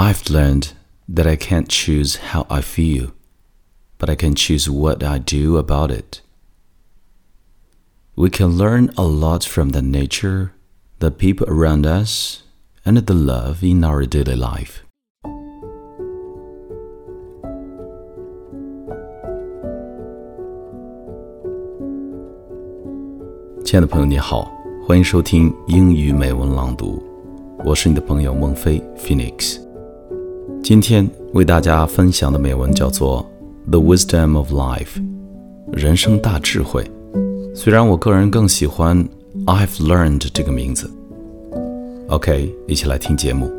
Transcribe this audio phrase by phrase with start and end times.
[0.00, 0.72] I've learned
[1.06, 3.12] that I can't choose how I feel,
[3.98, 6.22] but I can choose what I do about it.
[8.16, 10.54] We can learn a lot from the nature,
[11.00, 12.44] the people around us,
[12.82, 14.84] and the love in our daily life.
[28.96, 29.60] Phoenix。
[30.62, 33.26] 今天为大家分享的美文叫做
[33.70, 34.98] 《The Wisdom of Life》，
[35.72, 36.88] 人生大智慧。
[37.54, 39.04] 虽然我个人更喜欢
[39.46, 40.88] I've Learned 这个名字。
[42.08, 43.50] OK，一起来听节目。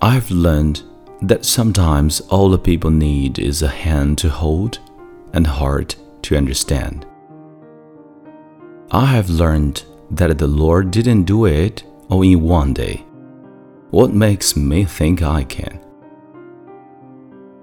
[0.00, 0.80] I've learned
[1.22, 4.80] that sometimes all the people need is a hand to hold
[5.32, 7.06] and heart to understand.
[8.90, 13.06] I have learned that the Lord didn't do it all in one day.
[13.90, 15.78] What makes me think I can?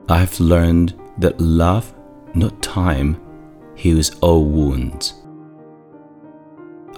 [0.08, 1.94] I've learned that love,
[2.34, 3.22] not time,
[3.76, 5.14] heals all wounds.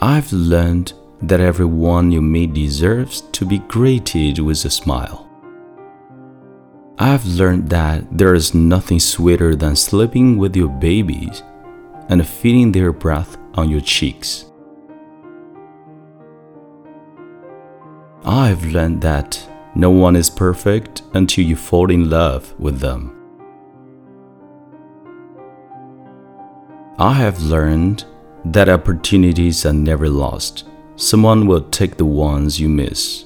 [0.01, 5.30] I've learned that everyone you meet deserves to be greeted with a smile.
[7.01, 11.41] I've learned that there is nothing sweeter than sleeping with your babies
[12.09, 14.45] and feeling their breath on your cheeks.
[18.23, 23.17] I've learned that no one is perfect until you fall in love with them.
[26.99, 28.05] I have learned
[28.45, 30.65] that opportunities are never lost.
[30.97, 33.25] Someone will take the ones you miss.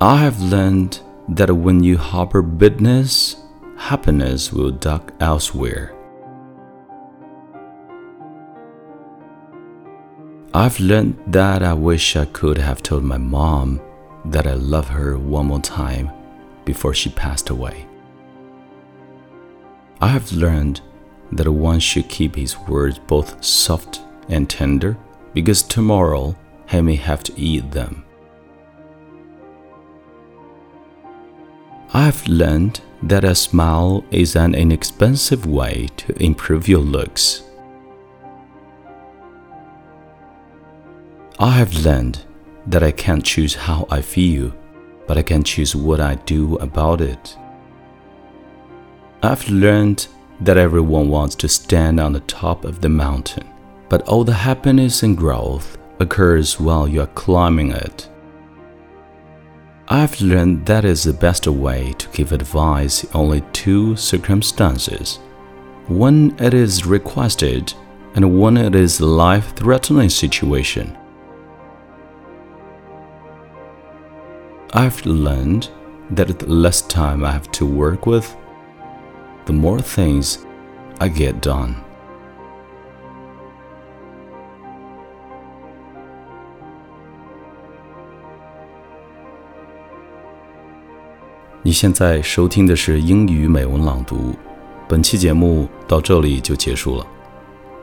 [0.00, 3.36] I have learned that when you harbor bitterness,
[3.76, 5.94] happiness will duck elsewhere.
[10.52, 13.80] I've learned that I wish I could have told my mom
[14.26, 16.10] that I love her one more time
[16.64, 17.86] before she passed away.
[20.00, 20.80] I have learned
[21.32, 24.96] that one should keep his words both soft and tender
[25.32, 26.36] because tomorrow
[26.68, 28.04] he may have to eat them.
[32.06, 37.44] I've learned that a smile is an inexpensive way to improve your looks.
[41.38, 42.18] I have learned
[42.66, 44.52] that I can't choose how I feel,
[45.06, 47.38] but I can choose what I do about it.
[49.22, 50.06] I've learned
[50.40, 53.48] that everyone wants to stand on the top of the mountain,
[53.88, 58.10] but all the happiness and growth occurs while you are climbing it.
[59.88, 65.18] I've learned that is the best way to give advice only two circumstances
[65.88, 67.74] when it is requested
[68.14, 70.96] and when it is a life threatening situation.
[74.72, 75.68] I've learned
[76.12, 78.34] that the less time I have to work with,
[79.44, 80.46] the more things
[80.98, 81.84] I get done.
[91.66, 94.34] 你现在收听的是英语美文朗读，
[94.86, 97.06] 本期节目到这里就结束了，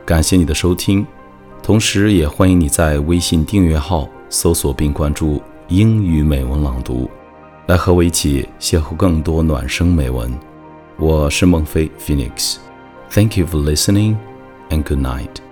[0.06, 1.04] 感谢你的收听，
[1.64, 7.10] 同时也欢迎你在微信订阅号搜索并关注“英语美文朗读”，
[7.66, 10.32] 来和我一起邂逅更多暖声美文。
[10.96, 14.14] 我是孟非 Phoenix，Thank you for listening
[14.70, 15.51] and good night。